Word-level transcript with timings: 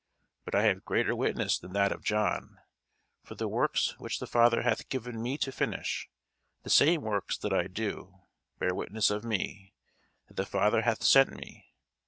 But 0.45 0.55
I 0.55 0.63
have 0.63 0.83
greater 0.83 1.15
witness 1.15 1.59
than 1.59 1.73
that 1.73 1.91
of 1.91 2.03
John: 2.03 2.57
for 3.23 3.35
the 3.35 3.47
works 3.47 3.93
which 3.99 4.17
the 4.19 4.25
Father 4.25 4.63
hath 4.63 4.89
given 4.89 5.21
me 5.21 5.37
to 5.37 5.51
finish, 5.51 6.09
the 6.63 6.71
same 6.71 7.01
works 7.03 7.37
that 7.37 7.53
I 7.53 7.67
do, 7.67 8.23
bear 8.57 8.73
witness 8.73 9.11
of 9.11 9.23
me, 9.23 9.75
that 10.27 10.37
the 10.37 10.45
Father 10.47 10.81
hath 10.81 11.03
sent 11.03 11.29
me. 11.35 11.75